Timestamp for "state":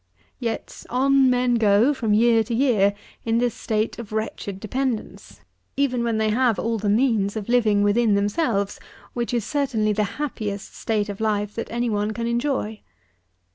3.53-3.99, 10.75-11.07